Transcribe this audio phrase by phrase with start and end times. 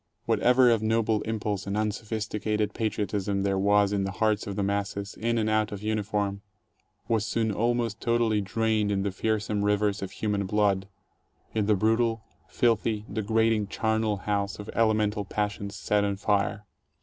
[0.25, 4.63] Whatever of noble impulse and unsophisticated patriot ism there was in the hearts of the
[4.63, 6.41] masses, in and out of uniform,
[7.07, 10.87] was soon almost totally drained in the fearsome rivers of human blood,
[11.53, 16.65] in the brutal, filthy, degrading charnel house of elemental passions set on fire.